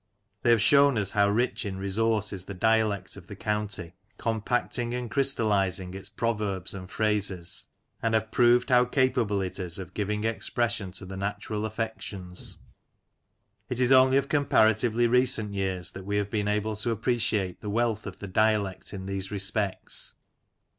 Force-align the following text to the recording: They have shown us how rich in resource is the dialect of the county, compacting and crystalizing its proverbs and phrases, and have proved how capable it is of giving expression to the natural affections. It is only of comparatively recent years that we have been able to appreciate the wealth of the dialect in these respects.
They 0.41 0.49
have 0.49 0.63
shown 0.63 0.97
us 0.97 1.11
how 1.11 1.29
rich 1.29 1.63
in 1.63 1.77
resource 1.77 2.33
is 2.33 2.45
the 2.45 2.55
dialect 2.55 3.15
of 3.17 3.27
the 3.27 3.35
county, 3.35 3.93
compacting 4.17 4.95
and 4.95 5.11
crystalizing 5.11 5.93
its 5.93 6.09
proverbs 6.09 6.73
and 6.73 6.89
phrases, 6.89 7.67
and 8.01 8.15
have 8.15 8.31
proved 8.31 8.69
how 8.69 8.85
capable 8.85 9.41
it 9.41 9.59
is 9.59 9.77
of 9.77 9.93
giving 9.93 10.23
expression 10.23 10.91
to 10.93 11.05
the 11.05 11.17
natural 11.17 11.67
affections. 11.67 12.57
It 13.69 13.79
is 13.79 13.91
only 13.91 14.17
of 14.17 14.27
comparatively 14.27 15.05
recent 15.05 15.53
years 15.53 15.91
that 15.91 16.03
we 16.03 16.17
have 16.17 16.31
been 16.31 16.47
able 16.47 16.75
to 16.77 16.89
appreciate 16.89 17.61
the 17.61 17.69
wealth 17.69 18.07
of 18.07 18.17
the 18.17 18.27
dialect 18.27 18.95
in 18.95 19.05
these 19.05 19.29
respects. 19.29 20.15